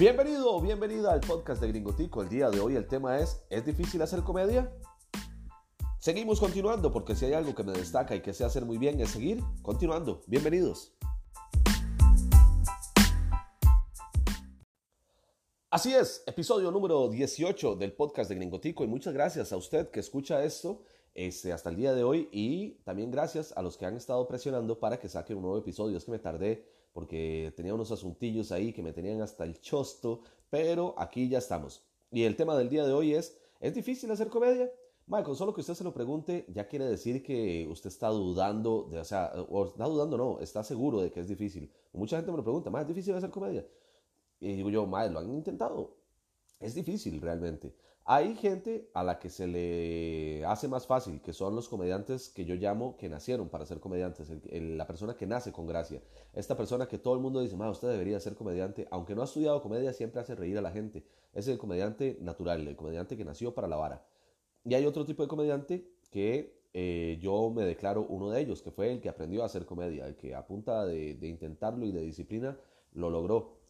[0.00, 2.22] Bienvenido o bienvenida al podcast de Gringotico.
[2.22, 4.74] El día de hoy el tema es, ¿es difícil hacer comedia?
[5.98, 8.98] Seguimos continuando porque si hay algo que me destaca y que sé hacer muy bien
[8.98, 10.22] es seguir continuando.
[10.26, 10.94] Bienvenidos.
[15.68, 20.00] Así es, episodio número 18 del podcast de Gringotico y muchas gracias a usted que
[20.00, 20.80] escucha esto
[21.14, 24.80] este, hasta el día de hoy y también gracias a los que han estado presionando
[24.80, 25.98] para que saque un nuevo episodio.
[25.98, 30.22] Es que me tardé porque tenía unos asuntillos ahí que me tenían hasta el chosto,
[30.50, 31.82] pero aquí ya estamos.
[32.10, 34.70] Y el tema del día de hoy es, ¿es difícil hacer comedia?
[35.06, 39.00] Michael, solo que usted se lo pregunte ya quiere decir que usted está dudando, de,
[39.00, 41.72] o o está dudando no, está seguro de que es difícil.
[41.92, 43.66] Mucha gente me lo pregunta, ¿más es difícil hacer comedia?
[44.38, 45.96] Y digo yo, madre, lo han intentado.
[46.60, 47.74] Es difícil realmente.
[48.12, 52.44] Hay gente a la que se le hace más fácil, que son los comediantes que
[52.44, 56.02] yo llamo que nacieron para ser comediantes, la persona que nace con gracia.
[56.32, 59.62] Esta persona que todo el mundo dice, usted debería ser comediante, aunque no ha estudiado
[59.62, 61.04] comedia, siempre hace reír a la gente.
[61.32, 64.04] Es el comediante natural, el comediante que nació para la vara.
[64.64, 68.72] Y hay otro tipo de comediante que eh, yo me declaro uno de ellos, que
[68.72, 72.00] fue el que aprendió a hacer comedia, el que a punta de intentarlo y de
[72.00, 72.58] disciplina
[72.92, 73.60] lo logró.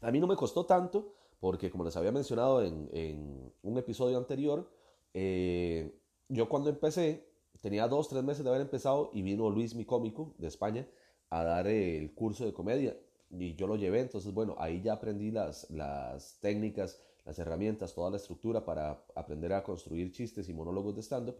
[0.00, 4.70] A mí no me costó tanto porque como les había mencionado en, un episodio anterior,
[5.14, 7.26] eh, yo cuando empecé,
[7.60, 10.86] tenía dos, tres meses de haber empezado y vino Luis, mi cómico de España,
[11.30, 12.96] a dar el curso de comedia
[13.30, 18.10] y yo lo llevé, entonces bueno, ahí ya aprendí las, las técnicas, las herramientas, toda
[18.10, 21.36] la estructura para aprender a construir chistes y monólogos de stand-up.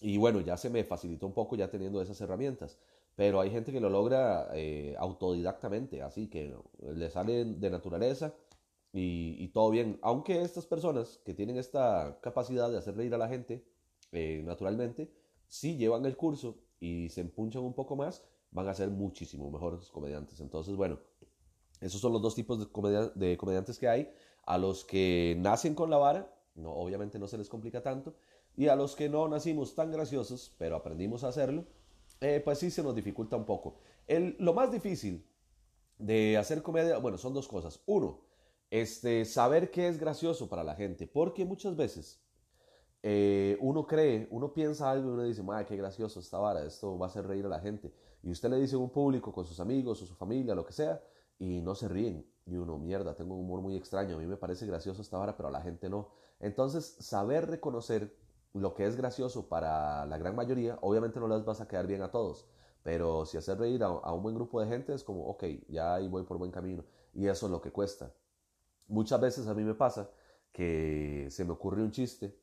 [0.00, 2.78] Y bueno, ya se me facilitó un poco ya teniendo esas herramientas.
[3.16, 6.54] Pero hay gente que lo logra eh, autodidactamente, así que
[6.94, 8.32] le sale de naturaleza
[8.92, 9.98] y, todo bien.
[10.02, 13.64] Aunque estas personas que tienen esta capacidad de hacer reír a la gente
[14.12, 15.12] eh, naturalmente,
[15.46, 19.90] si llevan el curso y se empunchan un poco más, van a ser muchísimo mejores
[19.90, 20.40] comediantes.
[20.40, 20.98] Entonces, bueno,
[21.80, 24.10] esos son los dos tipos de, de comediantes que hay.
[24.44, 28.14] A los que nacen con la vara, no, obviamente no se les complica tanto.
[28.56, 31.66] Y a los que no nacimos tan graciosos, pero aprendimos a hacerlo,
[32.20, 33.76] eh, pues sí se nos dificulta un poco.
[34.06, 35.24] El, lo más difícil
[35.98, 37.80] de hacer comedia, bueno, son dos cosas.
[37.86, 38.20] Uno,
[38.70, 42.20] este, saber qué es gracioso para la gente, porque muchas veces
[43.02, 46.98] eh, uno cree, uno piensa algo y uno dice, madre, qué gracioso esta vara, esto
[46.98, 47.92] va a hacer reír a la gente.
[48.22, 50.72] Y usted le dice a un público con sus amigos o su familia, lo que
[50.72, 51.00] sea,
[51.38, 52.26] y no se ríen.
[52.46, 55.36] Y uno, mierda, tengo un humor muy extraño, a mí me parece gracioso esta vara,
[55.36, 56.08] pero a la gente no.
[56.40, 58.14] Entonces, saber reconocer
[58.54, 62.02] lo que es gracioso para la gran mayoría, obviamente no les vas a quedar bien
[62.02, 62.46] a todos,
[62.82, 65.94] pero si hacer reír a, a un buen grupo de gente es como, ok, ya
[65.94, 66.84] ahí voy por buen camino.
[67.14, 68.12] Y eso es lo que cuesta.
[68.88, 70.10] Muchas veces a mí me pasa
[70.52, 72.34] que se me ocurre un chiste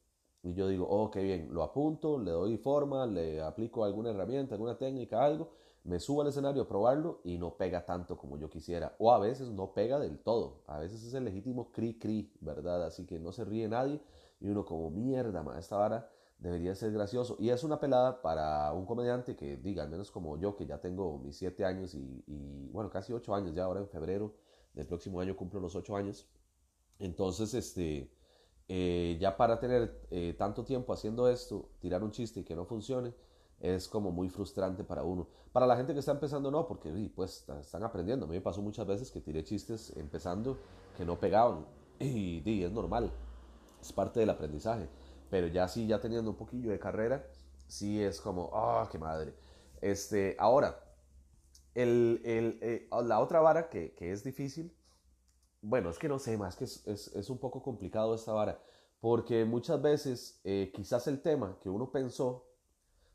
[0.44, 4.54] y yo digo, oh, qué bien, lo apunto, le doy forma, le aplico alguna herramienta,
[4.54, 5.50] alguna técnica, algo,
[5.84, 8.96] me subo al escenario a probarlo y no pega tanto como yo quisiera.
[9.00, 10.62] O a veces no pega del todo.
[10.68, 12.86] A veces es el legítimo cri cri, ¿verdad?
[12.86, 14.00] Así que no se ríe nadie
[14.40, 17.38] y uno como mierda, ma, esta vara debería ser gracioso.
[17.40, 20.80] Y es una pelada para un comediante que diga, al menos como yo, que ya
[20.80, 24.34] tengo mis siete años y, y bueno, casi ocho años ya, ahora en febrero
[24.76, 26.28] del próximo año cumplo los ocho años.
[27.00, 28.12] Entonces, este,
[28.68, 32.66] eh, ya para tener eh, tanto tiempo haciendo esto, tirar un chiste y que no
[32.66, 33.14] funcione,
[33.60, 35.28] es como muy frustrante para uno.
[35.52, 38.26] Para la gente que está empezando, no, porque pues están aprendiendo.
[38.26, 40.58] A mí me pasó muchas veces que tiré chistes empezando
[40.98, 41.66] que no pegaban.
[42.00, 43.12] Y, es normal,
[43.82, 44.90] es parte del aprendizaje.
[45.30, 47.26] Pero ya sí, ya teniendo un poquillo de carrera,
[47.68, 49.34] sí es como, ah, qué madre.
[49.82, 50.78] Este, ahora,
[51.76, 54.76] el, eh, la otra vara que, es difícil
[55.68, 58.60] bueno, es que no sé, más que es, un poco complicado esta vara,
[59.00, 62.46] porque muchas veces eh, quizás el tema que uno pensó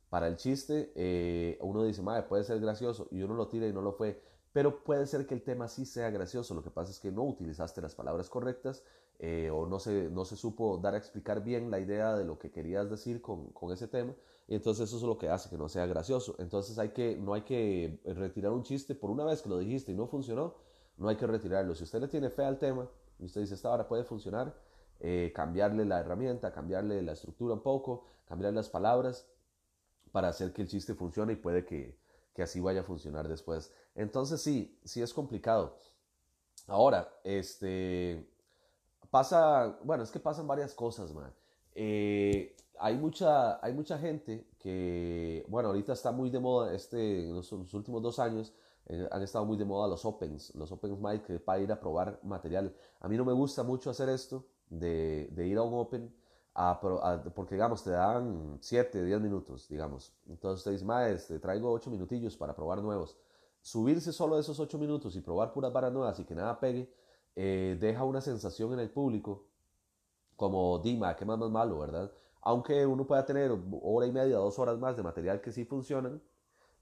[0.09, 3.73] para el chiste, eh, uno dice, madre, puede ser gracioso, y uno lo tira y
[3.73, 4.21] no lo fue,
[4.53, 7.23] pero puede ser que el tema sí sea gracioso, lo que pasa es que no
[7.23, 8.83] utilizaste las palabras correctas
[9.21, 12.39] eh, o no se, no se supo dar a explicar bien la idea de lo
[12.39, 14.13] que querías decir con, ese tema,
[14.51, 16.35] y entonces eso es lo que hace que no sea gracioso.
[16.41, 19.93] Entonces hay que, no hay que retirar un chiste por una vez que lo dijiste
[19.93, 20.57] y no funcionó,
[20.97, 21.73] no hay que retirarlo.
[21.77, 24.53] Si usted le tiene fe al tema y usted dice, esta hora puede funcionar,
[24.99, 29.31] eh, cambiarle la herramienta, cambiarle la estructura un poco, cambiar las palabras
[30.11, 31.97] para hacer que el chiste funcione y puede que,
[32.43, 33.73] así vaya a funcionar después.
[33.95, 35.77] Entonces sí, sí es complicado.
[36.67, 38.29] Ahora, este,
[39.11, 41.33] pasa, bueno, es que pasan varias cosas, man.
[41.73, 47.35] Eh, hay, mucha, hay mucha gente que, bueno, ahorita está muy de moda, este, en
[47.35, 48.55] los últimos dos años,
[48.87, 52.19] eh, han estado muy de moda los Opens, los Opens Mic para ir a probar
[52.23, 52.75] material.
[53.01, 56.13] A mí no me gusta mucho hacer esto de, de ir a un Open
[56.55, 56.81] a,
[57.35, 60.13] porque digamos te dan 7, 10 minutos, digamos.
[60.29, 63.17] Entonces te dice, maestro, te traigo 8 minutillos para probar nuevos.
[63.61, 66.91] Subirse solo esos 8 minutos y probar puras varas nuevas y que nada pegue,
[67.37, 69.45] eh, deja una sensación en el público
[70.37, 72.11] como Dima, que más más malo, ¿verdad?
[72.43, 73.53] Aunque uno pueda tener
[73.83, 76.23] hora y media, dos horas más de material que sí funcionan,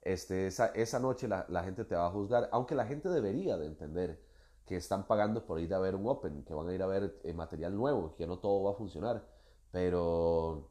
[0.02, 4.22] este, esa, noche la, gente te va a juzgar, aunque la gente debería de entender
[4.64, 7.18] que están pagando por ir a ver un Open, que van a ir a ver
[7.24, 9.26] eh, material nuevo, que no todo va a funcionar,
[9.70, 10.70] pero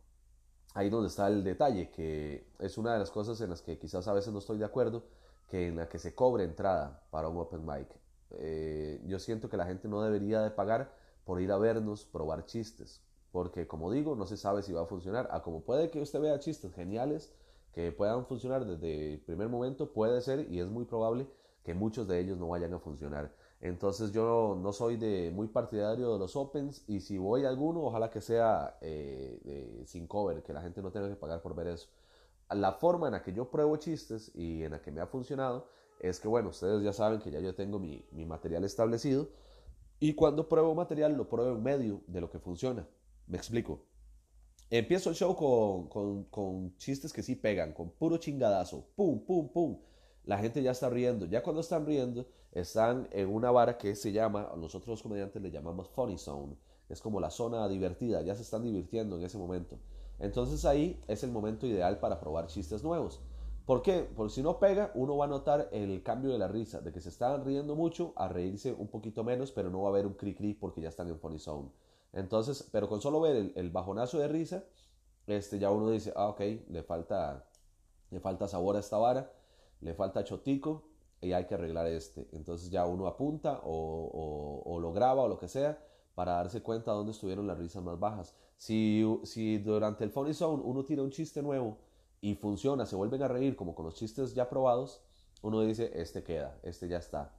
[0.74, 4.08] ahí donde está el detalle, que es una de las cosas en las que quizás
[4.08, 5.04] a veces no estoy de acuerdo,
[5.48, 7.88] que en la que se cobre entrada para un Open Mic.
[8.32, 10.94] Eh, yo siento que la gente no debería de pagar
[11.26, 13.02] por ir a vernos probar chistes,
[13.38, 15.28] porque como digo, no se sabe si va a funcionar.
[15.30, 17.32] A como puede que usted vea chistes geniales
[17.72, 21.28] que puedan funcionar desde el primer momento, puede ser y es muy probable
[21.64, 23.32] que muchos de ellos no vayan a funcionar.
[23.62, 27.84] Entonces yo no soy de muy partidario de los opens y si voy a alguno,
[27.84, 31.68] ojalá que sea eh, sin cover, que la gente no tenga que pagar por ver
[31.68, 31.90] eso.
[32.50, 35.68] La forma en la que yo pruebo chistes y en la que me ha funcionado
[36.00, 39.28] es que, bueno, ustedes ya saben que ya yo tengo mi, mi material establecido
[40.00, 42.88] y cuando pruebo material lo pruebo en medio de lo que funciona.
[43.28, 43.84] Me explico.
[44.70, 48.86] Empiezo el show con, chistes que sí pegan, con puro chingadazo.
[48.96, 49.78] Pum, pum, pum.
[50.24, 51.26] La gente ya está riendo.
[51.26, 55.52] Ya cuando están riendo, están en una vara que se llama, nosotros los comediantes le
[55.52, 56.56] llamamos Funny Zone.
[56.90, 58.22] Es como la zona divertida.
[58.22, 59.78] Ya se están divirtiendo en ese momento.
[60.20, 63.22] Entonces ahí es el momento ideal para probar chistes nuevos.
[63.66, 64.10] ¿Por qué?
[64.16, 67.02] Porque si no pega, uno va a notar el cambio de la risa, de que
[67.02, 70.14] se están riendo mucho a reírse un poquito menos, pero no va a haber un
[70.14, 71.70] cri cri porque ya están en funny zone.
[72.14, 74.64] Entonces, pero con solo ver el, bajonazo de risa,
[75.28, 77.46] este, ya uno dice, ah, ok, le falta,
[78.10, 79.32] le falta sabor a esta vara,
[79.82, 80.90] le falta chotico
[81.22, 82.28] y hay que arreglar este.
[82.32, 85.84] Entonces ya uno apunta o, o, lo graba o lo que sea
[86.16, 88.34] para darse cuenta dónde estuvieron las risas más bajas.
[88.56, 91.78] Si, si durante el funny zone uno tira un chiste nuevo,
[92.22, 95.02] y funciona, se vuelven a reír como con los chistes ya probados,
[95.42, 97.34] uno dice, este queda, este ya está.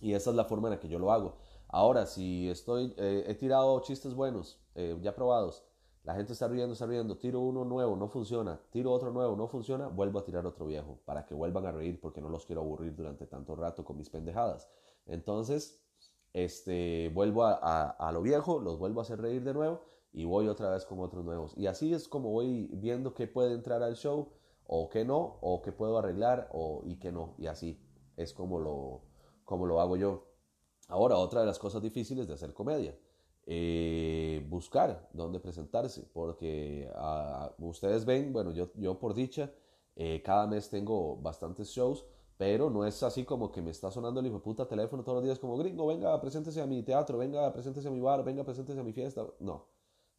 [0.00, 1.36] Y esa es la forma en la que yo lo hago.
[1.76, 5.62] Ahora, si estoy, eh, he tirado chistes buenos, eh, ya probados,
[6.04, 9.46] la gente está riendo, está riendo, tiro uno nuevo, no funciona, tiro otro nuevo, no
[9.46, 12.62] funciona, vuelvo a tirar otro viejo para que vuelvan a reír porque no los quiero
[12.62, 14.70] aburrir durante tanto rato con mis pendejadas.
[15.04, 15.78] Entonces,
[16.32, 19.82] este, vuelvo a, a lo viejo, los vuelvo a hacer reír de nuevo
[20.14, 21.52] y voy otra vez con otros nuevos.
[21.58, 24.32] Y así es como voy viendo qué puede entrar al show
[24.66, 27.34] o qué no, o qué puedo arreglar o, y qué no.
[27.36, 27.78] Y así
[28.16, 29.02] es como lo,
[29.44, 30.35] como lo hago yo.
[30.88, 32.96] Ahora, otra de las cosas difíciles de hacer comedia.
[33.48, 39.52] Eh, buscar dónde presentarse, porque ah, ustedes ven, bueno, yo, yo por dicha,
[39.94, 42.04] eh, cada mes tengo bastantes shows,
[42.36, 45.24] pero no es así como que me está sonando el hijo puta teléfono todos los
[45.24, 48.80] días como gringo, venga, preséntese a mi teatro, venga, preséntese a mi bar, venga, preséntese
[48.80, 49.24] a mi fiesta.
[49.38, 49.66] No,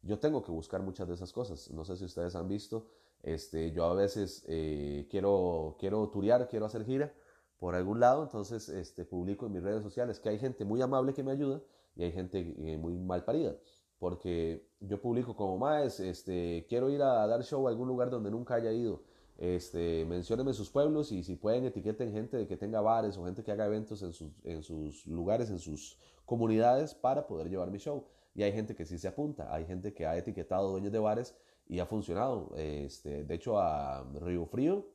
[0.02, 1.70] yo tengo que buscar muchas de esas cosas.
[1.70, 2.86] No sé si ustedes han visto,
[3.22, 7.12] este, yo a veces eh, quiero, quiero turear, quiero hacer gira
[7.58, 11.12] por algún lado, entonces este, publico en mis redes sociales que hay gente muy amable
[11.12, 11.60] que me ayuda
[11.96, 13.56] y hay gente eh, muy mal parida.
[13.98, 18.30] Porque yo publico como más, este, quiero ir a dar show a algún lugar donde
[18.30, 19.02] nunca haya ido.
[19.38, 23.42] Este, menciónenme sus pueblos y si pueden etiqueten gente de que tenga bares o gente
[23.42, 27.78] que haga eventos en sus, en sus lugares, en sus comunidades para poder llevar mi
[27.78, 28.04] show.
[28.34, 31.34] Y hay gente que sí se apunta, hay gente que ha etiquetado dueños de bares
[31.68, 32.52] y ha funcionado.
[32.56, 34.86] Este, de hecho, a Río Frío,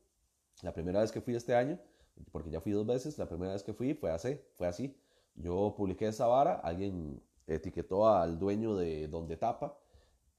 [0.61, 1.77] la primera vez que fui este año,
[2.31, 4.95] porque ya fui dos veces, la primera vez que fui fue así, fue así.
[5.35, 9.77] Yo publiqué esa vara, alguien etiquetó al dueño de Donde Tapa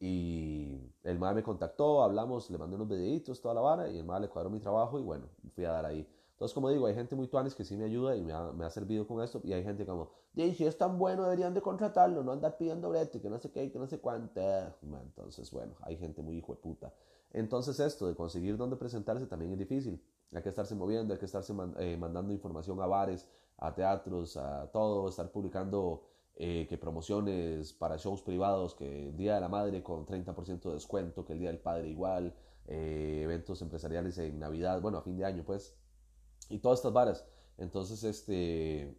[0.01, 4.05] y el MAE me contactó, hablamos, le mandé unos videitos, toda la vara y el
[4.05, 6.07] MAE le cuadró mi trabajo y bueno, fui a dar ahí.
[6.35, 9.07] Entonces, como digo, hay gente muy tuanis que sí me ayuda y me ha, servido
[9.07, 9.41] con esto.
[9.45, 13.21] Y hay gente como, si es tan bueno, deberían de contratarlo, no andar pidiendo brete,
[13.21, 14.41] que no sé qué, que no sé cuánto.
[14.83, 16.93] Entonces, bueno, hay gente muy hijo de puta.
[17.31, 20.03] Entonces, esto de conseguir dónde presentarse también es difícil.
[20.35, 24.71] Hay que estarse moviendo, hay que estarse eh, mandando información a bares, a teatros, a
[24.73, 26.05] todo, estar publicando
[26.37, 30.73] eh, que promociones para shows privados, que el Día de la Madre con 30% de
[30.75, 32.35] descuento, que el Día del Padre igual,
[32.67, 35.77] eh, eventos empresariales en Navidad, bueno, a fin de año, pues
[36.49, 37.25] y todas estas varas.
[37.57, 38.97] Entonces, este,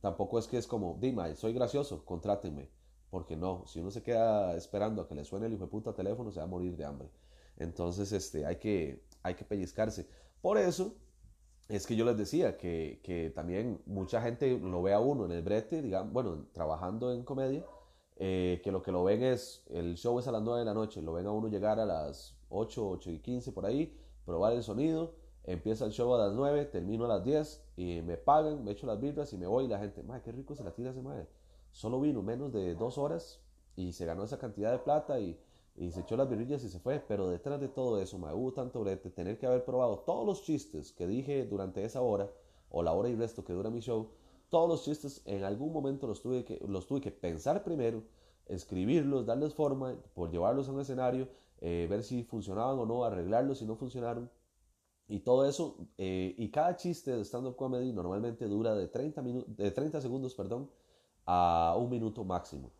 [0.00, 2.70] tampoco es que es como, dime, soy gracioso, contrátenme.
[3.10, 5.94] Porque no, si uno se queda esperando a que le suene el hijo de puta
[5.94, 7.10] teléfono, se va a morir de hambre.
[7.56, 10.08] Entonces, este, hay que, hay que pellizcarse.
[10.40, 10.94] Por eso
[11.68, 15.32] es que yo les decía que, que también mucha gente lo ve a uno en
[15.32, 17.64] el brete, digamos, bueno, trabajando en comedia,
[18.16, 20.74] eh, que lo que lo ven es, el show es a las 9 de la
[20.74, 24.54] noche, lo ven a uno llegar a las 8, 8 y 15 por ahí, probar
[24.54, 25.14] el sonido,
[25.48, 28.86] Empieza el show a las 9, termino a las 10 y me pagan, me echo
[28.86, 31.00] las birras y me voy y la gente, madre, qué rico se la tira ese
[31.00, 31.26] madre.
[31.72, 33.40] Solo vino menos de dos horas
[33.74, 35.40] y se ganó esa cantidad de plata y,
[35.78, 37.00] y se echó las birrillas y se fue.
[37.06, 40.42] Pero detrás de todo eso, madre, hubo tanto brete, tener que haber probado todos los
[40.42, 42.30] chistes que dije durante esa hora
[42.70, 44.10] o la hora y resto que dura mi show,
[44.50, 48.02] Todos los chistes en algún momento los tuve que, los tuve que pensar primero,
[48.46, 51.28] escribirlos, darles forma, por llevarlos a un escenario,
[51.60, 54.30] eh, ver si funcionaban o no, arreglarlos si no funcionaron.
[55.08, 59.70] Y todo eso, eh, y cada chiste de stand-up comedy normalmente dura de 30, de
[59.70, 60.70] 30 segundos perdón,
[61.26, 62.70] a un minuto máximo.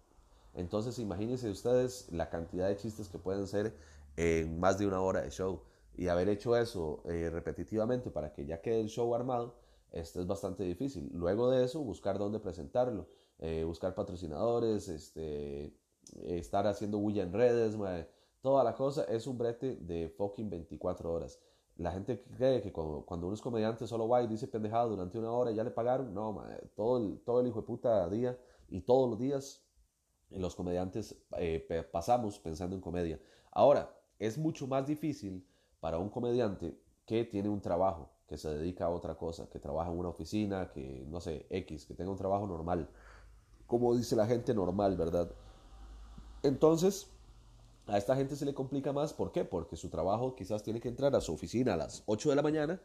[0.59, 3.73] Entonces imagínense ustedes la cantidad de chistes que pueden ser
[4.17, 5.62] en más de una hora de show.
[5.97, 9.55] Y haber hecho eso eh, repetitivamente para que ya quede el show armado,
[9.93, 11.11] este es bastante difícil.
[11.15, 13.07] Luego de eso, buscar dónde presentarlo,
[13.38, 15.73] eh, buscar patrocinadores, este,
[16.25, 17.77] estar haciendo bulla en redes,
[18.41, 21.41] toda la cosa es un brete de fucking 24 horas.
[21.77, 25.19] La gente cree que cuando, cuando uno es comediante solo va y dice pendejada durante
[25.19, 26.12] una hora y ya le pagaron.
[26.12, 26.43] No,
[26.75, 28.37] todo, el, todo el hijo de puta día
[28.69, 29.68] y todos los días
[30.31, 33.21] los comediantes eh, pasamos pensando en comedia.
[33.51, 35.47] Ahora, es mucho más difícil
[35.81, 39.91] para un comediante que tiene un trabajo, que se dedica a otra cosa, que trabaja
[39.91, 42.89] en una oficina, que no sé, X, que tenga un trabajo normal.
[43.67, 45.31] Como dice la gente normal, ¿verdad?
[46.43, 47.11] Entonces,
[47.87, 49.15] a esta gente se le complica más.
[49.15, 49.45] ¿Por qué?
[49.45, 52.43] Porque su trabajo quizás tiene que entrar a su oficina a las 8 de la
[52.43, 52.81] mañana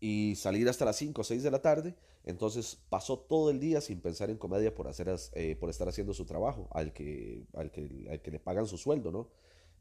[0.00, 1.94] y salir hasta las 5 o 6 de la tarde.
[2.24, 6.12] Entonces pasó todo el día sin pensar en comedia por, hacer, eh, por estar haciendo
[6.12, 9.28] su trabajo, al que, al, que, al que le pagan su sueldo, ¿no?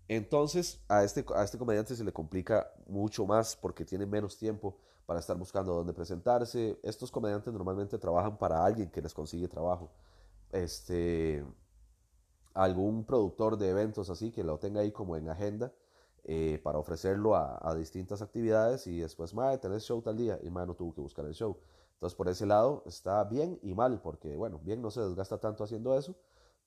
[0.07, 4.77] Entonces a este, a este comediante se le complica mucho más porque tiene menos tiempo
[5.05, 6.79] para estar buscando dónde presentarse.
[6.83, 9.91] Estos comediantes normalmente trabajan para alguien que les consigue trabajo.
[10.51, 11.43] Este,
[12.53, 15.73] algún productor de eventos así que lo tenga ahí como en agenda
[16.27, 20.67] eh, para ofrecerlo a, distintas actividades y después, madre, tenés show tal día y madre
[20.67, 21.57] no tuvo que buscar el show.
[21.93, 25.63] Entonces por ese lado está bien y mal porque, bueno, bien no se desgasta tanto
[25.63, 26.15] haciendo eso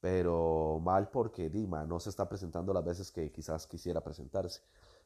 [0.01, 4.63] pero mal porque Dima no se está presentando las veces que quizás quisiera presentarse.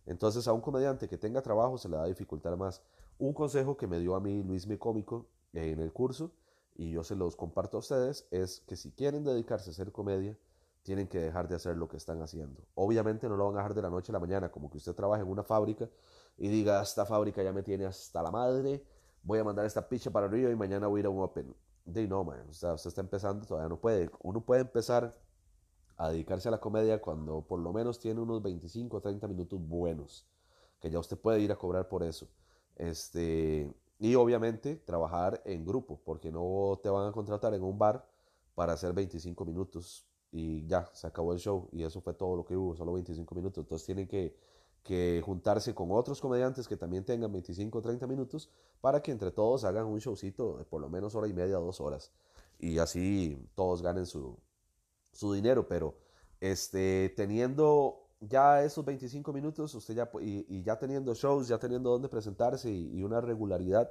[0.06, 2.80] Entonces a un comediante que tenga trabajo se le da dificultar más.
[3.18, 6.32] Un consejo que me dio a mí Luis Mi Cómico en el curso,
[6.76, 10.36] y yo se los comparto a ustedes, es que si quieren dedicarse a hacer comedia,
[10.84, 12.62] tienen que dejar de hacer lo que están haciendo.
[12.74, 14.94] Obviamente no lo van a dejar de la noche a la mañana, como que usted
[14.94, 15.88] trabaja en una fábrica
[16.36, 18.84] y diga, esta fábrica ya me tiene hasta la madre,
[19.22, 21.54] voy a mandar esta picha para arriba y mañana voy a ir a un open
[21.84, 24.10] de no, man, o sea, usted está empezando, todavía no puede.
[24.22, 25.16] Uno puede empezar
[25.96, 29.60] a dedicarse a la comedia cuando por lo menos tiene unos 25 o 30 minutos
[29.60, 30.26] buenos,
[30.80, 32.28] que ya usted puede ir a cobrar por eso.
[32.76, 38.06] Este, y obviamente trabajar en grupo, porque no te van a contratar en un bar
[38.54, 42.44] para hacer 25 minutos y ya, se acabó el show y eso fue todo lo
[42.44, 43.62] que hubo, solo 25 minutos.
[43.62, 44.34] Entonces tienen que
[44.84, 48.50] que juntarse con otros comediantes que también tengan 25 o 30 minutos
[48.82, 51.80] para que entre todos hagan un showcito de por lo menos hora y media, dos
[51.80, 52.12] horas.
[52.58, 54.38] Y así todos ganen su,
[55.10, 55.66] su dinero.
[55.66, 55.96] Pero
[56.38, 62.10] este, teniendo ya esos 25 minutos, usted ya, y, ya teniendo shows, ya teniendo donde
[62.10, 63.90] presentarse y, una regularidad,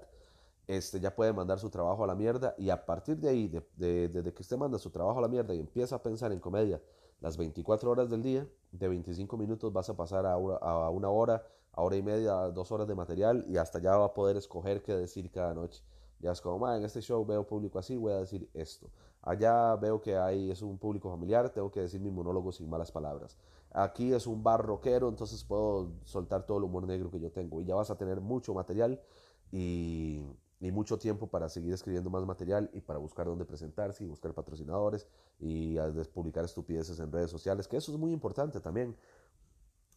[0.68, 2.56] este, ya puede mandar su trabajo a la mierda.
[2.58, 5.60] Y a partir de ahí, desde que usted manda su trabajo a la mierda y
[5.60, 6.82] empieza a pensar en comedia,
[7.22, 11.10] las 24 horas del día, de 25 minutos vas a pasar a una, a una
[11.10, 14.38] hora, a hora y media, dos horas de material y hasta ya va a poder
[14.38, 15.84] escoger qué decir cada noche.
[16.20, 18.90] Ya es como, en este show veo público así, voy a decir esto.
[19.22, 22.92] Allá veo que hay, es un público familiar, tengo que decir mi monólogo sin malas
[22.92, 23.38] palabras.
[23.72, 27.60] Aquí es un bar rockero, entonces puedo soltar todo el humor negro que yo tengo.
[27.60, 29.02] Y ya vas a tener mucho material
[29.52, 30.22] y
[30.64, 34.34] y mucho tiempo para seguir escribiendo más material y para buscar dónde presentarse y buscar
[34.34, 35.06] patrocinadores
[35.38, 35.76] y
[36.14, 38.96] publicar estupideces en redes sociales, que eso es muy importante también.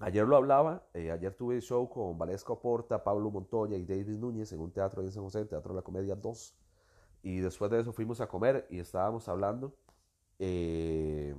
[0.01, 4.53] Ayer lo hablaba, eh, ayer tuve show con Valesca Oporta, Pablo Montoya y David Núñez
[4.53, 6.55] en un teatro en San José, Teatro de la Comedia 2.
[7.23, 9.73] Y después de eso fuimos a comer y estábamos hablando,
[10.41, 11.35] eh,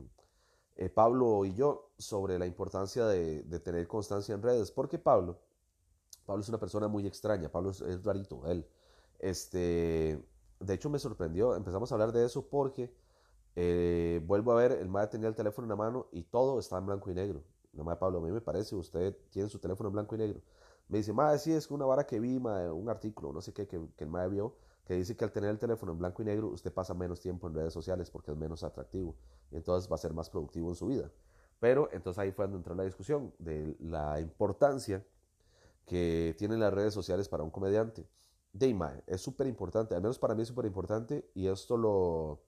[0.77, 4.71] eh, Pablo y yo, sobre la importancia de, tener constancia en redes.
[4.71, 5.37] Porque Pablo,
[6.25, 8.65] Pablo es una persona muy extraña, Pablo es, es rarito, él.
[9.19, 10.23] Este,
[10.59, 12.93] de hecho me sorprendió, empezamos a hablar de eso porque
[13.55, 16.77] eh, vuelvo a ver, el madre tenía el teléfono en la mano y todo está
[16.77, 17.43] en blanco y negro.
[17.73, 20.41] No, madre Pablo, a mí me parece, usted tiene su teléfono en blanco y negro.
[20.89, 23.67] Me dice, madre, sí, es que una vara que vi, un artículo, no sé qué,
[23.67, 24.55] que, el madre vio,
[24.85, 27.47] que dice que al tener el teléfono en blanco y negro, usted pasa menos tiempo
[27.47, 29.15] en redes sociales porque es menos atractivo.
[29.51, 31.11] Y entonces va a ser más productivo en su vida.
[31.59, 35.05] Pero entonces ahí fue donde entró la discusión de la importancia
[35.85, 38.07] que tienen las redes sociales para un comediante.
[38.53, 42.41] Deima, es súper importante, al menos para mí es súper importante y esto lo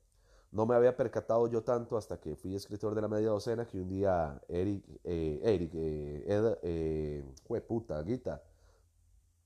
[0.51, 3.79] no me había percatado yo tanto hasta que fui escritor de la media docena que
[3.79, 8.41] un día Eric, eh, Eric, eh, Ed, eh, puta, Guita,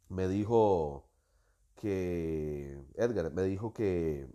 [0.10, 1.10] me dijo
[1.76, 4.28] que, Edgar, me dijo que,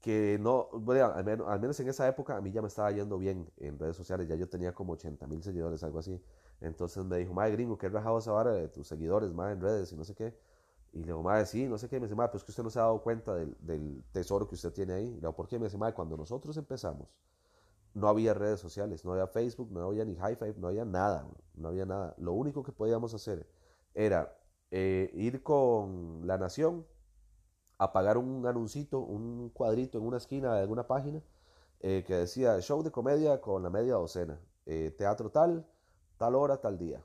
[0.00, 2.90] que no, bueno, al, menos, al menos en esa época a mí ya me estaba
[2.90, 6.20] yendo bien en redes sociales, ya yo tenía como 80 mil seguidores, algo así.
[6.60, 9.92] Entonces me dijo, madre gringo, qué rajado esa vara de tus seguidores, madre en redes
[9.92, 10.34] y no sé qué.
[10.92, 12.00] Y le digo, madre, sí, no sé qué.
[12.00, 14.72] Me dice, madre, pues que usted no se ha dado cuenta del, tesoro que usted
[14.72, 15.06] tiene ahí.
[15.06, 15.58] Y le digo, ¿por qué?
[15.58, 17.08] Me dice, madre, cuando nosotros empezamos,
[17.94, 21.26] no había redes sociales, no había Facebook, no había ni High Five, no había nada,
[21.54, 22.14] no había nada.
[22.18, 23.48] Lo único que podíamos hacer
[23.94, 24.36] era
[24.70, 26.86] eh, ir con La Nación
[27.78, 31.22] a pagar un anuncito, un cuadrito en una esquina de alguna página
[31.80, 35.66] eh, que decía show de comedia con la media docena, eh, teatro tal,
[36.18, 37.02] tal hora, tal día.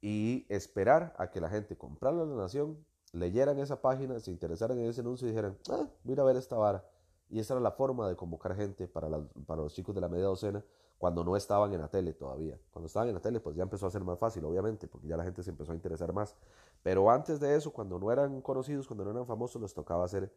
[0.00, 4.86] Y esperar a que la gente comprara La Nación, leyeran esa página, se interesaran en
[4.86, 6.84] ese anuncio y dijeran, ah, voy a ver esta vara.
[7.28, 9.08] Y esa era la forma de convocar gente para,
[9.46, 10.64] para los chicos de la media docena
[11.00, 12.60] cuando no estaban en la tele todavía.
[12.70, 15.16] Cuando estaban en la tele, pues ya empezó a ser más fácil, obviamente, porque ya
[15.16, 16.36] la gente se empezó a interesar más.
[16.82, 20.30] Pero antes de eso, cuando no eran conocidos, cuando no eran famosos, les tocaba hacer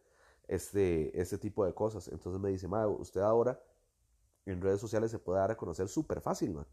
[0.48, 2.08] este, este tipo de cosas.
[2.08, 3.60] Entonces me dice, ma, usted ahora
[4.46, 6.66] en redes sociales se puede dar a conocer súper fácil, ma.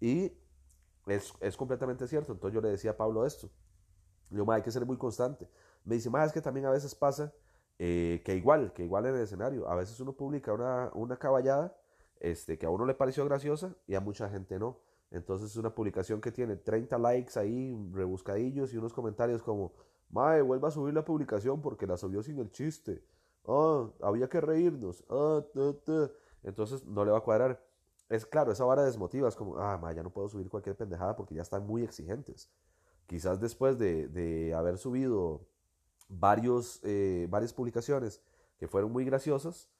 [0.00, 0.32] Y
[1.08, 2.32] es, es, completamente cierto.
[2.32, 3.50] Entonces yo le decía a Pablo esto.
[4.30, 5.48] yo, ma, hay que ser muy constante.
[5.84, 7.32] Me dice, ma, es que también a veces pasa
[7.78, 11.76] eh, que igual, que igual en el escenario, a veces uno publica una, una caballada
[12.20, 14.80] este, que a uno le pareció graciosa y a mucha gente no.
[15.10, 19.72] Entonces es una publicación que tiene 30 likes ahí, rebuscadillos y unos comentarios como,
[20.10, 23.02] Mae, vuelva a subir la publicación porque la subió sin el chiste.
[23.46, 25.04] Ah, había que reírnos.
[25.08, 25.42] Ah,
[26.42, 27.62] Entonces no le va a cuadrar.
[28.08, 29.28] Es claro, esa vara desmotiva.
[29.28, 32.50] Es como, ah, ya no puedo subir cualquier pendejada porque ya están muy exigentes.
[33.06, 35.46] Quizás después de, de haber subido
[36.08, 38.22] varios, eh, varias publicaciones
[38.58, 39.70] que fueron muy graciosas,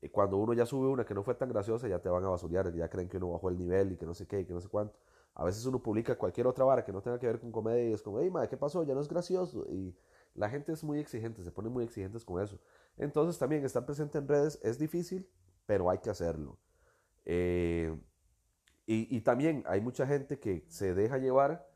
[0.00, 2.28] y cuando uno ya sube una que no fue tan graciosa, ya te van a
[2.28, 4.52] basurear, ya creen que uno bajó el nivel y que no sé qué, y que
[4.52, 4.96] no sé cuánto.
[5.34, 7.92] A veces uno publica cualquier otra vara que no tenga que ver con comedia y
[7.92, 8.82] es como, hey, madre, ¿qué pasó?
[8.84, 9.64] Ya no es gracioso.
[9.68, 9.96] Y
[10.34, 12.58] la gente es muy exigente, se ponen muy exigentes con eso.
[12.96, 15.28] Entonces también estar presente en redes es difícil,
[15.66, 16.58] pero hay que hacerlo.
[17.30, 17.94] Eh,
[18.86, 21.68] y, también hay mucha gente que se deja llevar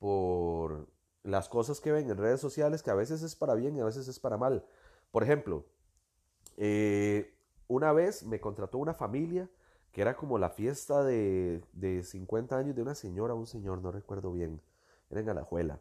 [0.00, 0.88] por
[1.22, 3.84] las cosas que ven en redes sociales que a veces es para bien y a
[3.84, 4.66] veces es para mal.
[5.12, 5.64] Por ejemplo,
[6.56, 7.32] eh,
[7.68, 9.48] una vez me contrató una familia
[9.92, 13.80] que era como la fiesta de, de 50 años de una señora o un señor,
[13.80, 14.60] no recuerdo bien,
[15.08, 15.80] era en Alajuela.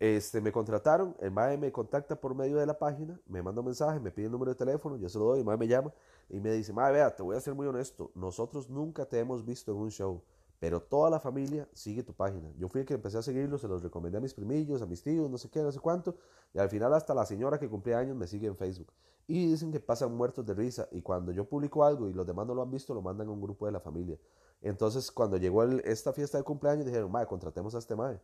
[0.00, 3.66] Este, me contrataron, el MAE me contacta por medio de la página, me manda un
[3.66, 5.92] mensaje, me pide el número de teléfono, yo se lo doy, el MAE me llama
[6.28, 9.44] y me dice, MAE, vea, te voy a ser muy honesto, nosotros nunca te hemos
[9.44, 10.20] visto en un show,
[10.58, 12.50] pero toda la familia sigue tu página.
[12.58, 15.02] Yo fui el que empecé a seguirlo, se los recomendé a mis primillos, a mis
[15.02, 16.16] tíos, no sé qué, no sé cuánto,
[16.52, 18.92] y al final hasta la señora que cumplía años me sigue en Facebook.
[19.26, 20.86] Y dicen que pasan muertos de risa.
[20.92, 23.30] Y cuando yo publico algo y los demás no lo han visto, lo mandan a
[23.30, 24.18] un grupo de la familia.
[24.60, 28.20] Entonces, cuando llegó esta fiesta de cumpleaños, dijeron, madre, contratemos a este madre.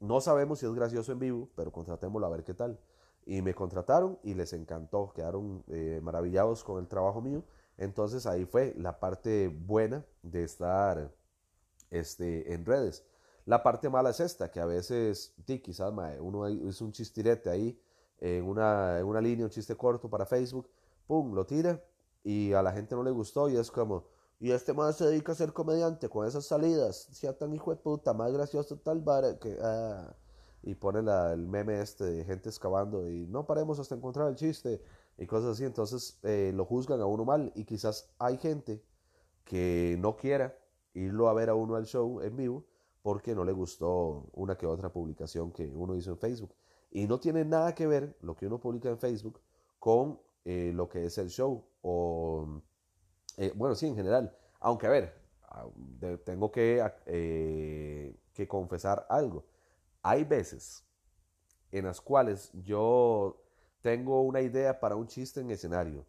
[0.00, 2.78] No sabemos si es gracioso en vivo, pero contratémoslo a ver qué tal.
[3.26, 7.42] Y me contrataron y les encantó, quedaron eh, maravillados con el trabajo mío.
[7.78, 11.10] Entonces ahí fue la parte buena de estar
[11.90, 13.04] este, en redes.
[13.46, 17.78] La parte mala es esta, que a veces, sí, quizás uno hizo un chistirete ahí
[18.20, 20.68] en una, en una línea, un chiste corto para Facebook,
[21.06, 21.82] pum, lo tira
[22.22, 24.06] y a la gente no le gustó y es como,
[24.44, 27.78] y este más se dedica a ser comediante con esas salidas, sea tan hijo de
[27.78, 29.56] puta, más gracioso tal vara que...
[29.58, 30.14] Ah,
[30.62, 34.34] y pone la, el meme este de gente excavando y no paremos hasta encontrar el
[34.34, 34.82] chiste
[35.16, 38.82] y cosas así, entonces eh, lo juzgan a uno mal y quizás hay gente
[39.44, 40.54] que no quiera
[40.92, 42.66] irlo a ver a uno al show en vivo
[43.00, 46.54] porque no le gustó una que otra publicación que uno hizo en Facebook.
[46.90, 49.40] Y no tiene nada que ver lo que uno publica en Facebook
[49.78, 51.64] con eh, lo que es el show.
[51.80, 52.60] O,
[53.36, 54.36] eh, bueno, sí, en general.
[54.60, 55.66] Aunque, a ver, ah,
[56.24, 59.44] tengo que, eh, que confesar algo.
[60.02, 60.84] Hay veces
[61.72, 63.40] en las cuales yo
[63.80, 66.04] tengo una idea para un chiste en escenario,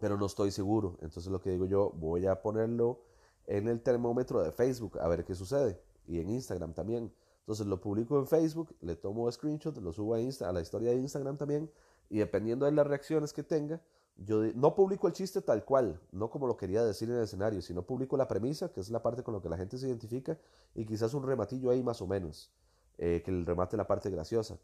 [0.00, 0.98] pero no estoy seguro.
[1.00, 3.02] Entonces lo que digo yo, voy a ponerlo
[3.46, 5.80] en el termómetro de Facebook a ver qué sucede.
[6.06, 7.12] Y en Instagram también.
[7.40, 10.90] Entonces lo publico en Facebook, le tomo screenshot, lo subo a, Insta, a la historia
[10.90, 11.70] de Instagram también
[12.08, 13.80] y dependiendo de las reacciones que tenga,
[14.16, 17.60] yo no publico el chiste tal cual, no como lo quería decir en el escenario,
[17.60, 20.38] sino publico la premisa, que es la parte con la que la gente se identifica,
[20.74, 22.50] y quizás un rematillo ahí más o menos,
[22.98, 24.58] eh, que el remate la parte graciosa.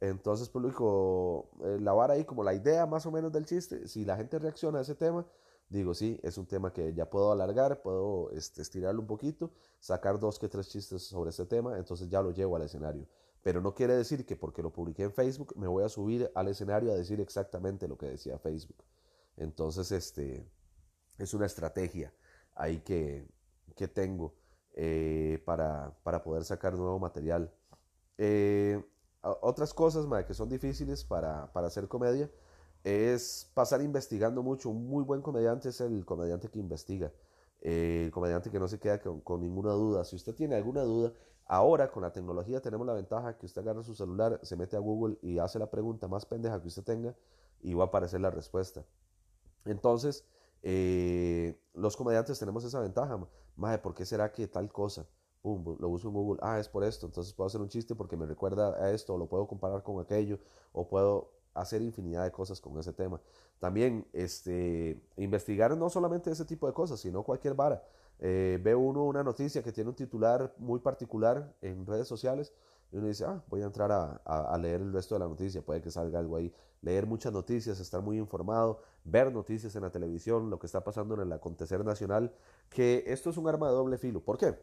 [0.00, 3.88] Entonces publico eh, la vara ahí como la idea más o menos del chiste.
[3.88, 5.26] Si la gente reacciona a ese tema,
[5.68, 10.18] digo, sí, es un tema que ya puedo alargar, puedo este, estirarlo un poquito, sacar
[10.18, 13.06] dos que tres chistes sobre ese tema, entonces ya lo llevo al escenario.
[13.42, 16.48] Pero no quiere decir que porque lo publiqué en Facebook me voy a subir al
[16.48, 18.84] escenario a decir exactamente lo que decía Facebook.
[19.36, 20.46] Entonces, este,
[21.18, 22.12] es una estrategia
[22.54, 23.26] ahí que,
[23.76, 24.34] que tengo
[24.74, 27.52] eh, para, para, poder sacar nuevo material.
[28.16, 28.82] Eh,
[29.22, 32.30] otras cosas que son difíciles para, para hacer comedia
[32.84, 34.70] es pasar investigando mucho.
[34.70, 37.12] Un muy buen comediante es el comediante que investiga.
[37.60, 40.04] Eh, el comediante que no se queda con, ninguna duda.
[40.04, 41.12] Si usted tiene alguna duda,
[41.48, 44.80] Ahora con la tecnología tenemos la ventaja que usted agarra su celular, se mete a
[44.80, 47.16] Google y hace la pregunta más pendeja que usted tenga
[47.62, 48.84] y va a aparecer la respuesta.
[49.64, 50.26] Entonces,
[50.62, 53.18] eh, los comediantes tenemos esa ventaja.
[53.56, 55.06] Maje, ¿por qué será que tal cosa?
[55.42, 56.38] Lo uso en Google.
[56.42, 57.06] Ah, es por esto.
[57.06, 60.00] Entonces puedo hacer un chiste porque me recuerda a esto, o lo puedo comparar con
[60.00, 60.38] aquello,
[60.72, 63.20] o puedo hacer infinidad de cosas con ese tema.
[63.58, 67.82] También este, investigar no solamente ese tipo de cosas, sino cualquier vara.
[68.20, 72.52] Eh, ve uno una noticia que tiene un titular muy particular en redes sociales
[72.90, 75.80] y uno dice, ah, voy a entrar a, leer el resto de la noticia, puede
[75.80, 76.52] que salga algo ahí.
[76.80, 81.14] Leer muchas noticias, estar muy informado, ver noticias en la televisión, lo que está pasando
[81.14, 82.32] en el acontecer nacional,
[82.70, 84.24] que esto es un arma de doble filo.
[84.24, 84.58] ¿Por qué?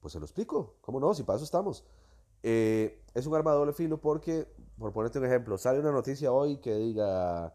[0.00, 1.14] Pues se lo explico, ¿cómo no?
[1.14, 1.84] Si para eso estamos.
[2.42, 6.32] Eh, es un arma de doble filo porque, por ponerte un ejemplo, sale una noticia
[6.32, 7.54] hoy que diga,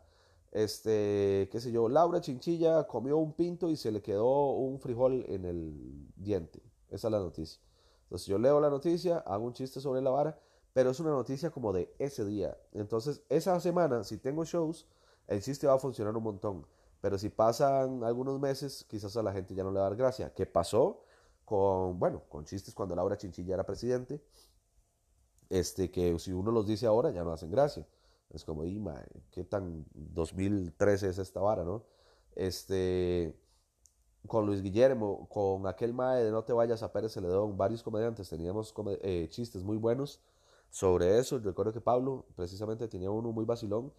[0.51, 5.25] este, qué sé yo, Laura Chinchilla comió un pinto y se le quedó un frijol
[5.27, 6.61] en el diente.
[6.89, 7.61] Esa es la noticia.
[8.03, 10.39] Entonces yo leo la noticia, hago un chiste sobre la vara,
[10.73, 12.57] pero es una noticia como de ese día.
[12.71, 14.87] Entonces esa semana, si tengo shows,
[15.27, 16.65] el chiste va a funcionar un montón.
[17.01, 19.97] Pero si pasan algunos meses, quizás a la gente ya no le va a dar
[19.97, 20.33] gracia.
[20.33, 21.03] ¿Qué pasó
[21.45, 24.21] con, bueno, con chistes cuando Laura Chinchilla era presidente?
[25.49, 27.85] Este, que si uno los dice ahora ya no hacen gracia.
[28.31, 28.81] Es como, y,
[29.31, 31.83] ¿qué tan 2013 es esta vara, no?
[32.35, 33.35] Este,
[34.27, 38.29] con Luis Guillermo, con aquel mae de No te vayas a Pérez Celedón, varios comediantes
[38.29, 40.21] teníamos eh, chistes muy buenos
[40.69, 41.39] sobre eso.
[41.39, 43.93] Recuerdo que Pablo precisamente tenía uno muy vacilón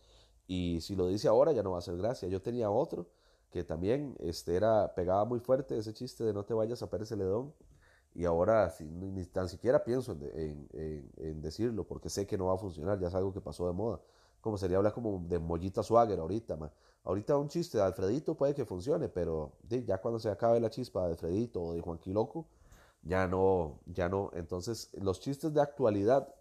[0.46, 2.28] y si lo dice ahora ya no va a hacer gracia.
[2.28, 3.06] Yo tenía otro
[3.50, 7.08] que también este, era, pegaba muy fuerte ese chiste de No te vayas a Pérez
[7.08, 7.54] Celedón
[8.14, 10.68] y ahora ni, tan siquiera pienso en,
[11.16, 13.72] en, decirlo porque sé que no va a funcionar, ya es algo que pasó de
[13.72, 14.00] moda.
[14.40, 16.70] Como sería hablar como de Mollita Swagger ahorita, ma.
[17.04, 21.04] Ahorita un chiste de Alfredito puede que funcione, pero ya cuando se acabe la chispa
[21.04, 22.46] de Alfredito o de Juanqui Loco,
[23.02, 24.30] ya no, ya no.
[24.34, 26.34] Entonces, los chistes de actualidad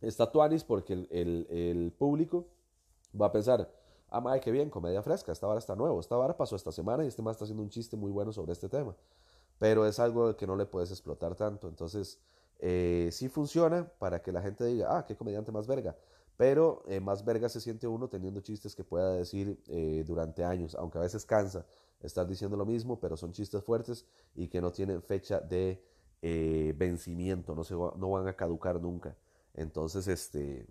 [0.00, 2.46] está tuanis porque el, el, público
[3.20, 3.70] va a pensar,
[4.08, 7.04] ah, madre, qué bien, comedia fresca, esta vara está nuevo, esta vara pasó esta semana
[7.04, 8.94] y este más está haciendo un chiste muy bueno sobre este tema.
[9.58, 11.68] Pero es algo que no le puedes explotar tanto.
[11.68, 12.18] Entonces,
[12.60, 15.96] eh, sí funciona para que la gente diga, ah, qué comediante más verga.
[16.40, 20.74] Pero eh, más verga se siente uno teniendo chistes que pueda decir eh, durante años,
[20.74, 21.66] aunque a veces cansa
[22.00, 25.84] estar diciendo lo mismo, pero son chistes fuertes y que no tienen fecha de
[26.22, 29.14] eh, vencimiento, no, se no van a caducar nunca.
[29.52, 30.66] Entonces, este,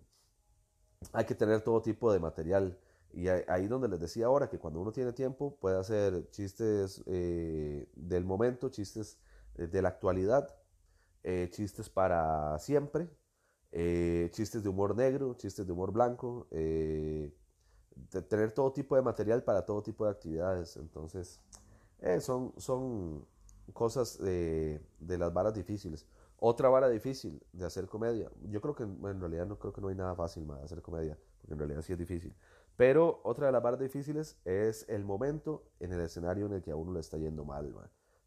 [1.14, 2.76] hay que tener todo tipo de material.
[3.14, 8.26] Y ahí donde les decía ahora que cuando uno tiene tiempo puede hacer chistes del
[8.26, 9.20] momento, chistes
[9.54, 10.50] de la actualidad,
[11.52, 13.08] chistes para siempre,
[13.72, 17.32] eh, chistes de humor negro, chistes de humor blanco, eh,
[18.28, 20.78] tener todo tipo de material para todo tipo de actividades.
[20.78, 21.40] Entonces,
[22.02, 23.26] eh, son, son
[23.74, 26.06] cosas de, de, las varas difíciles.
[26.38, 28.32] Otra vara difícil de hacer comedia.
[28.50, 30.82] Yo creo que en realidad no creo que no hay nada fácil más de hacer
[30.82, 32.34] comedia, porque en realidad sí es difícil.
[32.78, 36.72] Pero otra de las varas difíciles es el momento en el escenario en el que
[36.72, 37.76] a uno le está yendo mal.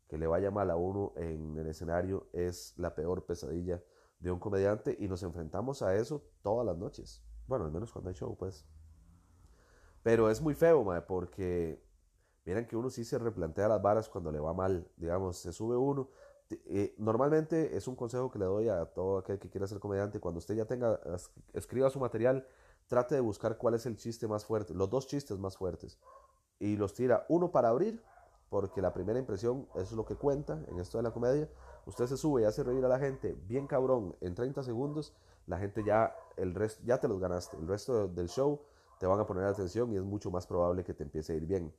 [0.09, 3.83] Que le vaya mal a uno en el escenario es la peor pesadilla
[4.23, 7.23] de un comediante y nos enfrentamos a eso todas las noches.
[7.49, 8.65] Bueno, al menos cuando hay show, pues.
[10.03, 11.85] Pero es muy feo, mae, porque
[12.45, 14.89] miren que uno sí se replantea las varas cuando le va mal.
[14.97, 16.09] Digamos, se sube uno.
[16.51, 20.21] Eh, normalmente es un consejo que le doy a todo aquel que quiera ser comediante.
[20.21, 21.01] Cuando usted ya tenga,
[21.53, 22.47] escriba su material,
[22.87, 25.99] trate de buscar cuál es el chiste más fuerte, los dos chistes más fuertes.
[26.61, 28.01] Y los tira uno para abrir,
[28.51, 31.49] porque la primera impresión es lo que cuenta en esto de la comedia
[31.87, 35.15] usted se sube y hace reír a la gente bien cabrón en 30 segundos,
[35.47, 37.57] la gente ya, el resto, ya te los ganaste.
[37.57, 38.61] El resto del show
[38.99, 41.47] te van a poner atención y es mucho más probable que te empiece a ir
[41.47, 41.73] bien.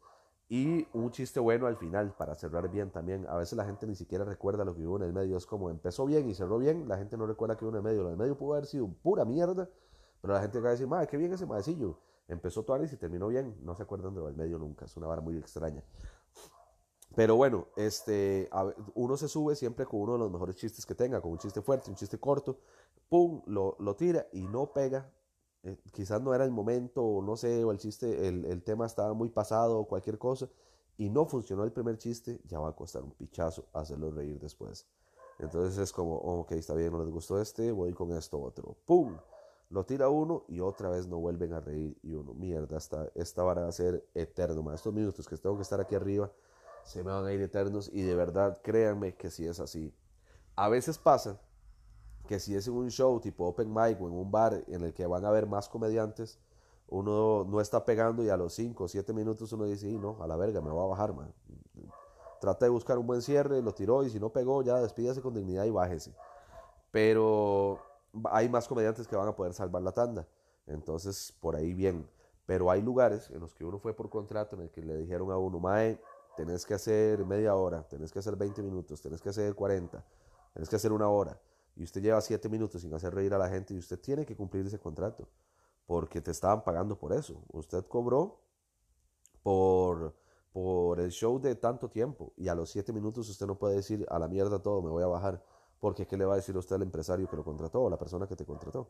[0.50, 3.26] Y un chiste bueno al final, para cerrar bien también.
[3.28, 5.38] A veces la gente ni siquiera recuerda lo que hubo en el medio.
[5.38, 7.84] Es como empezó bien y cerró bien, la gente no recuerda que hubo en el
[7.84, 8.04] medio.
[8.04, 9.70] Lo del medio pudo haber sido pura mierda,
[10.22, 11.98] pero la gente va a decir, madre, qué bien ese maecillo.
[12.28, 13.56] Empezó Tuanis y terminó bien.
[13.64, 14.86] No se acuerdan de lo del medio nunca.
[14.86, 15.84] Es una vara muy extraña.
[17.16, 18.50] Pero bueno, este,
[18.96, 21.62] uno se sube siempre con uno de los mejores chistes que tenga, con un chiste
[21.62, 22.58] fuerte, un chiste corto,
[23.08, 25.12] pum, lo, tira y no pega.
[25.64, 29.14] Eh, quizás no era el momento, o no sé, o el chiste, el, tema estaba
[29.14, 30.50] muy pasado o cualquier cosa,
[30.98, 34.88] y no funcionó el primer chiste, ya va a costar un pichazo hacerlo reír después.
[35.40, 38.76] Entonces es como, ok, está bien, no les gustó este, voy con esto otro.
[38.86, 39.18] ¡Pum!
[39.70, 41.98] Lo tira uno y otra vez no vuelven a reír.
[42.04, 44.62] Y uno, mierda, esta, esta va a ser eterno.
[44.62, 46.32] Más estos minutos que tengo que estar aquí arriba
[46.84, 49.94] se me van a ir eternos y de verdad créanme que si es así.
[50.56, 51.40] A veces pasa
[52.28, 54.94] que si es en un show tipo open mic o en un bar en el
[54.94, 56.40] que van a haber más comediantes,
[56.88, 60.28] uno no está pegando y a los 5 o 7 minutos uno dice, no, a
[60.28, 61.34] la verga, me voy a bajar, man.
[62.40, 65.34] trate de buscar un buen cierre, lo tiró y si no pegó, ya despídase con
[65.34, 66.14] dignidad y bájese.
[66.92, 67.80] Pero
[68.26, 70.28] hay más comediantes que van a poder salvar la tanda.
[70.68, 72.08] Entonces, por ahí bien.
[72.46, 75.32] Pero hay lugares en los que uno fue por contrato, en el que le dijeron
[75.32, 76.00] a uno, Mae,
[76.36, 80.04] tenés que hacer media hora, tenés que hacer 20 minutos, tenés que hacer 40,
[80.54, 81.40] tenés que hacer una hora.
[81.76, 84.36] Y usted lleva 7 minutos sin hacer reír a la gente y usted tiene que
[84.36, 85.28] cumplir ese contrato.
[85.86, 87.44] Porque te estaban pagando por eso.
[87.52, 88.40] Usted cobró
[89.42, 90.16] por,
[90.52, 92.32] por el show de tanto tiempo.
[92.38, 95.04] Y a los 7 minutos usted no puede decir a la mierda todo, me voy
[95.04, 95.44] a bajar.
[95.80, 98.28] Porque ¿qué le va a decir usted al empresario que lo contrató o la persona
[98.28, 98.90] que te contrató?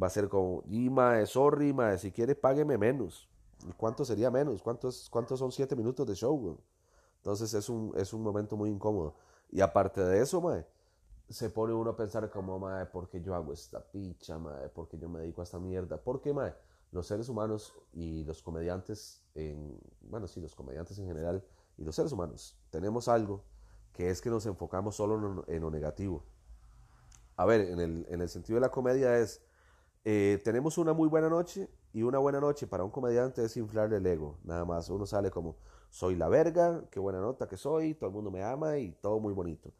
[0.00, 3.28] Va a ser como, y mae, sorry, mae, si quiere págueme menos.
[3.68, 4.62] ¿Y cuánto sería menos?
[4.62, 6.58] ¿Cuántos, cuántos son siete minutos de show,
[7.20, 9.14] Entonces es un, es un momento muy incómodo.
[9.50, 10.66] Y aparte de eso, mae,
[11.28, 14.68] se pone uno a pensar como, mae, ¿por qué yo hago esta picha, mae?
[14.70, 16.02] ¿Por qué yo me dedico a esta mierda?
[16.02, 16.54] Porque, mae,
[16.92, 21.44] los seres humanos y los comediantes, en, bueno, sí, los comediantes en general
[21.76, 23.44] y los seres humanos, tenemos algo
[23.92, 26.24] que es que nos enfocamos solo en lo, negativo.
[27.36, 29.42] A ver, en el, en el, sentido de la comedia es,
[30.04, 33.96] eh, tenemos una muy buena noche y una buena noche para un comediante es inflarle
[33.96, 34.88] el ego, nada más.
[34.90, 35.56] Uno sale como,
[35.90, 39.18] soy la verga, qué buena nota que soy, todo el mundo me ama y todo
[39.20, 39.72] muy bonito.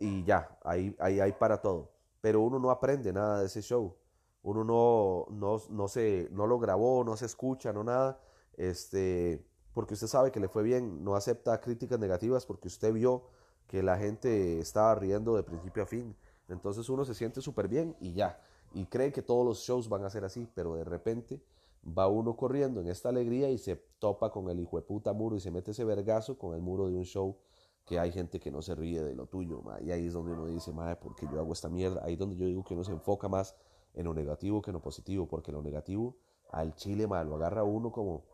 [0.00, 1.90] Y ya, ahí, ahí hay para todo.
[2.20, 3.94] Pero uno no aprende nada de ese show.
[4.42, 8.18] Uno no, no, no, se, no lo grabó, no se escucha, no nada.
[8.56, 13.24] Este, porque usted sabe que le fue bien, no acepta críticas negativas porque usted vio
[13.68, 16.16] que la gente estaba riendo de principio a fin.
[16.48, 18.40] Entonces uno se siente súper bien y ya.
[18.74, 21.42] Y cree que todos los shows van a ser así, pero de repente
[21.86, 25.36] va uno corriendo en esta alegría y se topa con el hijo de puta muro
[25.36, 27.36] y se mete ese vergazo con el muro de un show
[27.84, 29.62] que hay gente que no se ríe de lo tuyo.
[29.82, 32.02] Y ahí es donde uno dice, madre, ¿por qué yo hago esta mierda?
[32.04, 33.56] Ahí es donde yo digo que uno se enfoca más
[33.94, 36.16] en lo negativo que en lo positivo, porque lo negativo
[36.50, 38.24] al chile, mal lo agarra uno como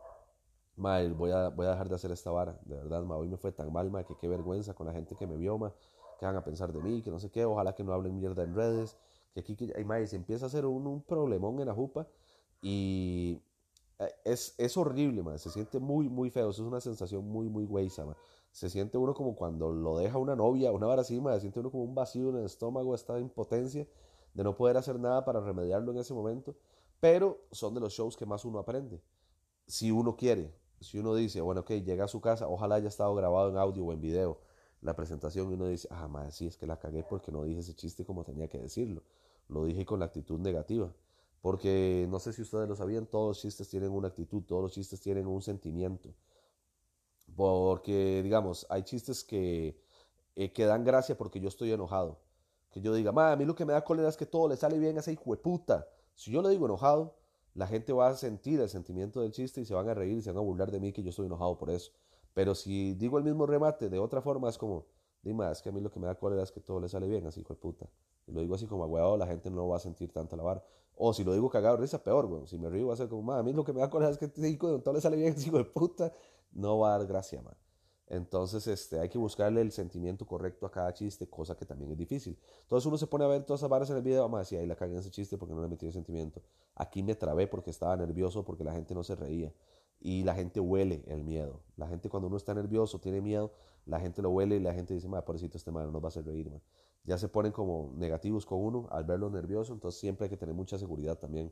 [0.79, 3.35] Mae, voy a, voy a dejar de hacer esta vara, de verdad, ma, hoy me
[3.35, 5.73] fue tan mal, ma, que qué vergüenza con la gente que me vio, ma,
[6.17, 8.43] que van a pensar de mí, que no sé qué, ojalá que no hablen mierda
[8.43, 8.95] en redes,
[9.33, 12.07] que aquí, que, ay, se empieza a hacer un, un problemón en la jupa
[12.61, 13.41] y
[13.99, 17.49] eh, es, es horrible, ma, se siente muy, muy feo, eso es una sensación muy,
[17.49, 18.15] muy güeyza, ma.
[18.51, 21.83] se siente uno como cuando lo deja una novia, una vara se siente uno como
[21.83, 23.87] un vacío en el estómago, esta impotencia
[24.33, 26.55] de no poder hacer nada para remediarlo en ese momento,
[26.99, 29.01] pero son de los shows que más uno aprende,
[29.67, 33.13] si uno quiere, si uno dice, bueno, ok, llega a su casa, ojalá haya estado
[33.15, 34.39] grabado en audio o en video
[34.81, 37.59] la presentación y uno dice, ah, madre, sí, es que la cagué porque no dije
[37.59, 39.03] ese chiste como tenía que decirlo.
[39.49, 40.93] Lo dije con la actitud negativa.
[41.41, 44.71] Porque no sé si ustedes lo sabían, todos los chistes tienen una actitud, todos los
[44.73, 46.13] chistes tienen un sentimiento.
[47.35, 49.79] Porque, digamos, hay chistes que,
[50.35, 52.19] eh, que dan gracia porque yo estoy enojado.
[52.71, 54.77] Que yo diga, a mí lo que me da cólera es que todo le sale
[54.77, 55.87] bien a ese hijo de puta.
[56.15, 57.15] Si yo le digo enojado,
[57.53, 60.21] la gente va a sentir el sentimiento del chiste y se van a reír y
[60.21, 61.91] se van a burlar de mí que yo estoy enojado por eso.
[62.33, 64.85] Pero si digo el mismo remate de otra forma, es como,
[65.23, 67.07] dime, es que a mí lo que me da cólera es que todo le sale
[67.07, 67.89] bien, así hijo de puta.
[68.27, 70.63] Lo digo así como agüeado, la gente no va a sentir tanto la vara.
[70.95, 72.45] O si lo digo cagado risa, peor, güey.
[72.47, 74.17] Si me río va a ser como, a mí lo que me da cólera es
[74.17, 76.13] que te digo, todo le sale bien, hijo de puta.
[76.51, 77.55] No va a dar gracia, man.
[78.09, 81.97] Entonces, este, hay que buscarle el sentimiento correcto a cada chiste, cosa que también es
[81.97, 82.37] difícil.
[82.63, 84.57] Entonces uno se pone a ver todas esas varas en el video, vamos a decir,
[84.57, 86.41] ahí la cagué en ese chiste porque no le metí el sentimiento.
[86.75, 89.53] Aquí me trabé porque estaba nervioso, porque la gente no se reía.
[90.01, 91.61] Y la gente huele el miedo.
[91.77, 93.51] La gente cuando uno está nervioso, tiene miedo,
[93.85, 96.09] la gente lo huele y la gente dice, madre, pobrecito este man, no va a
[96.09, 96.61] hacer reír, man.
[97.03, 100.53] Ya se ponen como negativos con uno al verlo nervioso, entonces siempre hay que tener
[100.53, 101.51] mucha seguridad también.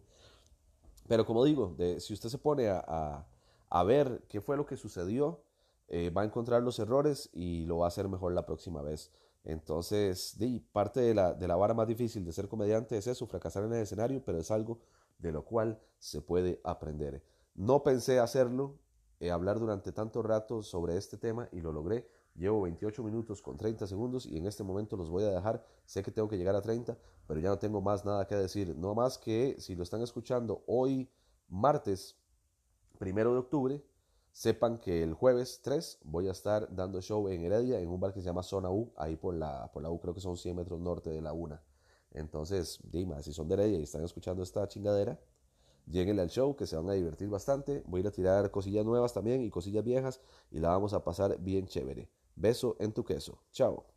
[1.08, 3.26] Pero como digo, si usted se pone a,
[3.70, 5.42] a, ver qué fue lo que sucedió,
[5.88, 9.12] eh, va a encontrar los errores y lo va a hacer mejor la próxima vez.
[9.46, 10.38] Entonces,
[10.74, 13.74] parte de la, de la vara más difícil de ser comediante es eso, fracasar en
[13.74, 14.80] el escenario, pero es algo
[15.20, 17.24] de lo cual se puede aprender.
[17.56, 18.78] No pensé hacerlo,
[19.20, 22.08] eh, hablar durante tanto rato sobre este tema y lo logré.
[22.38, 25.63] Llevo 28 minutos con 30 segundos y en este momento los voy a dejar.
[25.86, 26.97] Sé que tengo que llegar a 30,
[27.28, 28.76] pero ya no tengo más nada que decir.
[28.78, 31.10] No más que si lo están escuchando hoy,
[31.50, 32.15] martes,
[33.00, 33.84] primero de octubre,
[34.38, 38.13] Sepan que el jueves 3 voy a estar dando show en Heredia, en un bar
[38.13, 40.56] que se llama Zona U, ahí por la, por la U, creo que son 100
[40.56, 41.60] metros norte de la UNA.
[42.12, 45.19] Entonces, dime, si son de Heredia y están escuchando esta chingadera,
[45.88, 47.82] lléguenle al show que se van a divertir bastante.
[47.88, 50.21] Voy a ir a tirar cosillas nuevas también y cosillas viejas
[50.52, 52.08] y la vamos a pasar bien chévere.
[52.38, 53.41] Beso en tu queso.
[53.52, 53.97] Chao.